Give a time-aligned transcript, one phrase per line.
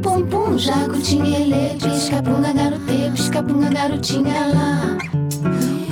[0.00, 1.56] Pum pum, jacutinha, ele,
[3.72, 4.98] garotinha lá.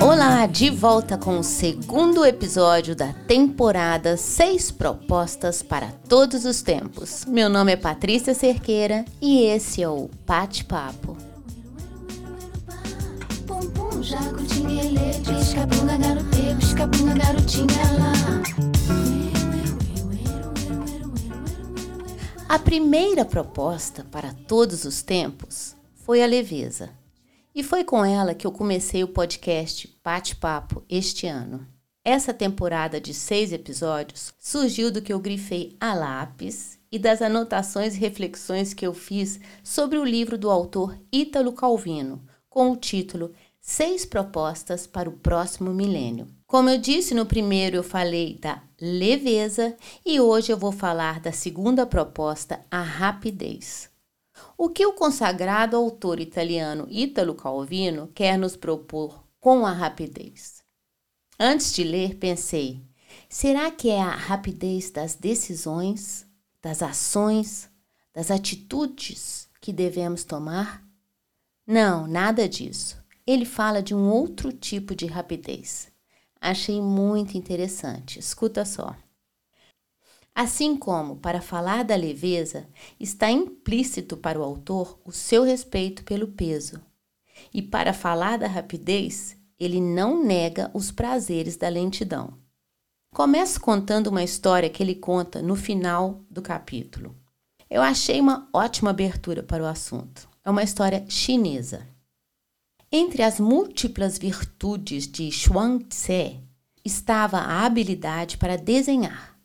[0.01, 7.25] Olá, de volta com o segundo episódio da temporada Seis Propostas para Todos os Tempos.
[7.25, 11.17] Meu nome é Patrícia Cerqueira e esse é o Bate Papo.
[13.45, 18.70] Pum pum, jacutinha, ele, pisca-punga, garote, pisca-punga, garotinha lá.
[22.51, 26.89] A primeira proposta para todos os tempos foi a leveza.
[27.55, 31.65] E foi com ela que eu comecei o podcast Bate-Papo este ano.
[32.03, 37.95] Essa temporada de seis episódios surgiu do que eu grifei a lápis e das anotações
[37.95, 43.31] e reflexões que eu fiz sobre o livro do autor Ítalo Calvino, com o título
[43.61, 46.27] Seis Propostas para o Próximo Milênio.
[46.51, 49.73] Como eu disse no primeiro, eu falei da leveza
[50.05, 53.89] e hoje eu vou falar da segunda proposta, a rapidez.
[54.57, 60.61] O que o consagrado autor italiano Italo Calvino quer nos propor com a rapidez?
[61.39, 62.81] Antes de ler, pensei:
[63.29, 66.27] será que é a rapidez das decisões,
[66.61, 67.69] das ações,
[68.13, 70.85] das atitudes que devemos tomar?
[71.65, 73.01] Não, nada disso.
[73.25, 75.90] Ele fala de um outro tipo de rapidez
[76.41, 78.17] Achei muito interessante.
[78.17, 78.95] Escuta só.
[80.33, 82.67] Assim como, para falar da leveza,
[82.99, 86.81] está implícito para o autor o seu respeito pelo peso,
[87.53, 92.33] e para falar da rapidez, ele não nega os prazeres da lentidão.
[93.13, 97.15] Começo contando uma história que ele conta no final do capítulo.
[97.69, 100.27] Eu achei uma ótima abertura para o assunto.
[100.43, 101.87] É uma história chinesa.
[102.93, 106.41] Entre as múltiplas virtudes de Xuanzé
[106.83, 109.39] estava a habilidade para desenhar.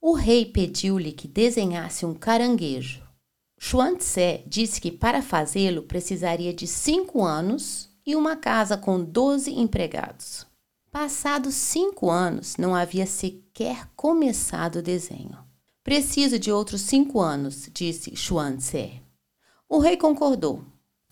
[0.00, 3.02] O rei pediu-lhe que desenhasse um caranguejo.
[3.58, 10.46] Xuanzé disse que para fazê-lo precisaria de cinco anos e uma casa com doze empregados.
[10.92, 15.36] Passados cinco anos, não havia sequer começado o desenho.
[15.82, 19.02] Preciso de outros cinco anos, disse Xuanzé.
[19.68, 20.64] O rei concordou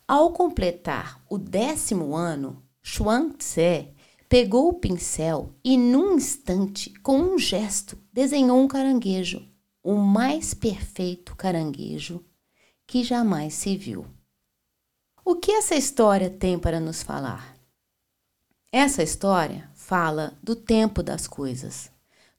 [0.07, 3.95] ao completar o décimo ano, Xuanzé
[4.29, 9.49] pegou o pincel e, num instante, com um gesto, desenhou um caranguejo,
[9.83, 12.25] o mais perfeito caranguejo
[12.87, 14.07] que jamais se viu.
[15.25, 17.57] O que essa história tem para nos falar?
[18.71, 21.91] Essa história fala do tempo das coisas,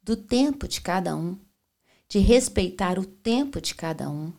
[0.03, 1.39] do tempo de cada um,
[2.07, 4.31] de respeitar o tempo de cada um,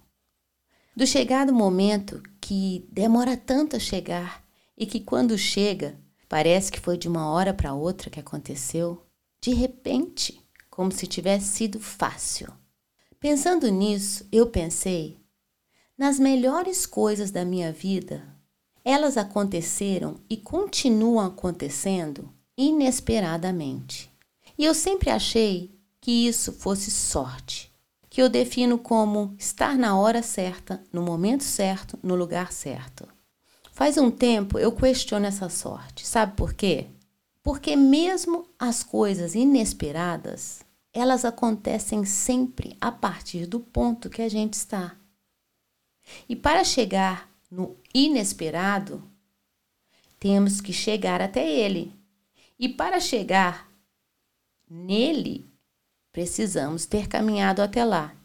[0.97, 4.43] do chegado momento que demora tanto a chegar
[4.75, 5.95] e que quando chega,
[6.27, 9.05] parece que foi de uma hora para outra que aconteceu,
[9.39, 10.41] de repente,
[10.71, 12.51] como se tivesse sido fácil.
[13.21, 15.21] Pensando nisso, eu pensei
[15.99, 18.27] nas melhores coisas da minha vida.
[18.83, 24.11] Elas aconteceram e continuam acontecendo inesperadamente.
[24.57, 27.76] E eu sempre achei que isso fosse sorte
[28.17, 33.07] que eu defino como estar na hora certa, no momento certo, no lugar certo.
[33.73, 36.07] Faz um tempo eu questiono essa sorte.
[36.07, 36.87] Sabe por quê?
[37.43, 44.55] Porque mesmo as coisas inesperadas, elas acontecem sempre a partir do ponto que a gente
[44.55, 44.97] está.
[46.27, 49.05] E para chegar no inesperado,
[50.19, 51.93] temos que chegar até ele.
[52.59, 53.71] E para chegar
[54.71, 55.45] nele,
[56.17, 58.17] Precisamos ter caminhado até lá.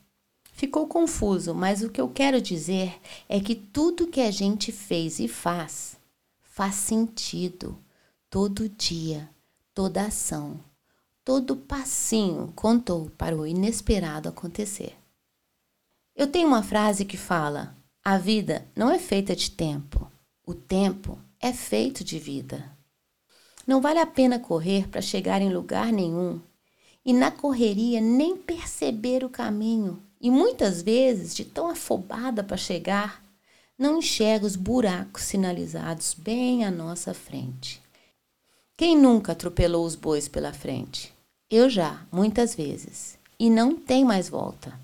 [0.53, 2.97] Ficou confuso, mas o que eu quero dizer
[3.27, 5.97] é que tudo que a gente fez e faz
[6.41, 7.77] faz sentido
[8.29, 9.29] todo dia,
[9.73, 10.57] toda ação,
[11.21, 14.95] todo passinho contou para o inesperado acontecer.
[16.15, 20.09] Eu tenho uma frase que fala: a vida não é feita de tempo,
[20.47, 22.71] o tempo é feito de vida.
[23.67, 26.39] Não vale a pena correr para chegar em lugar nenhum
[27.05, 30.01] e na correria nem perceber o caminho.
[30.19, 33.23] E muitas vezes, de tão afobada para chegar,
[33.77, 37.81] não enxerga os buracos sinalizados bem à nossa frente.
[38.77, 41.11] Quem nunca atropelou os bois pela frente?
[41.49, 44.79] Eu já, muitas vezes, e não tem mais volta.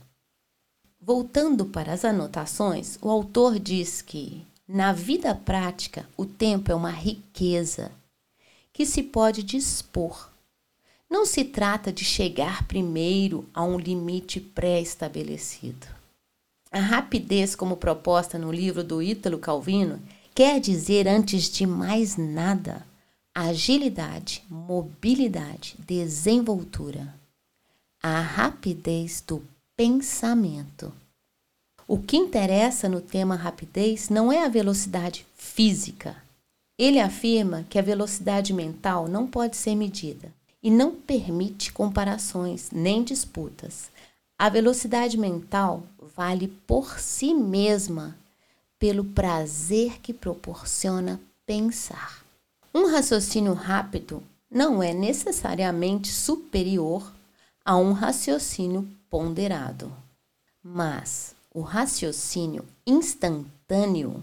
[0.99, 6.91] Voltando para as anotações, o autor diz que, na vida prática, o tempo é uma
[6.91, 7.91] riqueza
[8.73, 10.29] que se pode dispor
[11.09, 15.87] não se trata de chegar primeiro a um limite pré-estabelecido.
[16.69, 20.01] A rapidez, como proposta no livro do Ítalo Calvino,
[20.35, 22.85] quer dizer, antes de mais nada,
[23.33, 27.15] agilidade, mobilidade, desenvoltura.
[28.03, 29.43] a rapidez do
[29.75, 30.93] pensamento.
[31.87, 36.15] O que interessa no tema rapidez não é a velocidade física.
[36.77, 40.31] Ele afirma que a velocidade mental não pode ser medida
[40.67, 43.89] e não permite comparações nem disputas.
[44.37, 45.81] A velocidade mental
[46.13, 48.17] vale por si mesma
[48.77, 52.21] pelo prazer que proporciona pensar.
[52.73, 54.21] Um raciocínio rápido
[54.51, 57.13] não é necessariamente superior
[57.63, 59.89] a um raciocínio ponderado,
[60.61, 64.21] mas o raciocínio instantâneo,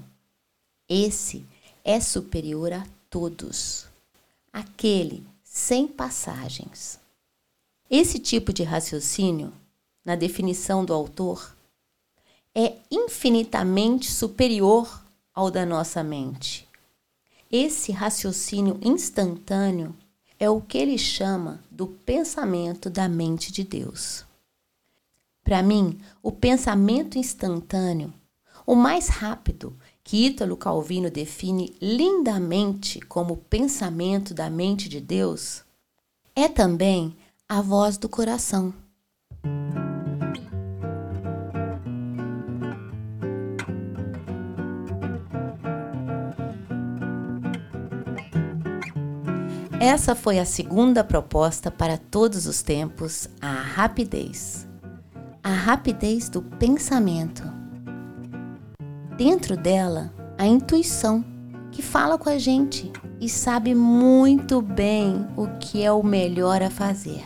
[0.87, 1.43] esse
[1.83, 3.87] é superior a todos,
[4.53, 6.99] aquele sem passagens.
[7.89, 9.53] Esse tipo de raciocínio,
[10.05, 11.57] na definição do autor,
[12.53, 15.01] é infinitamente superior
[15.33, 16.69] ao da nossa mente.
[17.53, 19.95] Esse raciocínio instantâneo
[20.41, 24.25] é o que ele chama do pensamento da mente de Deus.
[25.45, 28.13] Para mim, o pensamento instantâneo,
[28.67, 35.63] o mais rápido, que Ítalo Calvino define lindamente como pensamento da mente de Deus,
[36.35, 37.17] é também
[37.49, 38.75] a voz do coração.
[49.81, 54.67] Essa foi a segunda proposta para todos os tempos, a rapidez.
[55.43, 57.54] A rapidez do pensamento.
[59.17, 61.25] Dentro dela, a intuição,
[61.71, 66.69] que fala com a gente e sabe muito bem o que é o melhor a
[66.69, 67.23] fazer.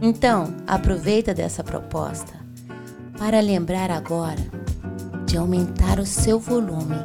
[0.00, 2.32] Então, aproveita dessa proposta
[3.18, 4.40] para lembrar agora
[5.26, 6.96] de aumentar o seu volume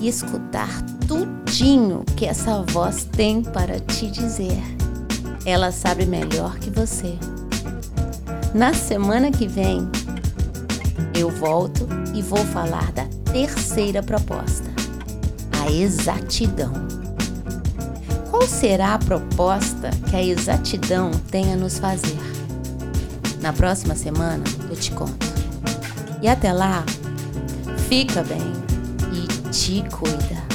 [0.00, 0.68] e escutar
[1.06, 4.60] tudinho que essa voz tem para te dizer.
[5.44, 7.16] Ela sabe melhor que você.
[8.52, 9.88] Na semana que vem,
[11.14, 11.86] eu volto
[12.16, 14.70] e vou falar da terceira proposta,
[15.62, 16.72] a exatidão.
[18.30, 22.16] Qual será a proposta que a exatidão tem a nos fazer?
[23.42, 25.26] Na próxima semana eu te conto.
[26.22, 26.82] E até lá,
[27.86, 28.40] fica bem
[29.12, 30.45] e te cuida.